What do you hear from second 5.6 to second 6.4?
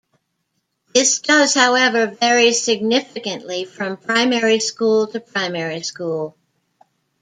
school.